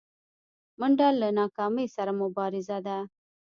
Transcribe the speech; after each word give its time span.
منډه 0.79 1.07
له 1.21 1.27
ناکامۍ 1.39 1.87
سره 1.95 2.11
مبارزه 2.21 2.77
ده 2.85 2.97